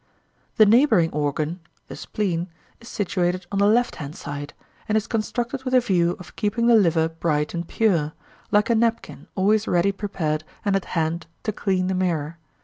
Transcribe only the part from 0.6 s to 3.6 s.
neighbouring organ (the spleen) is situated on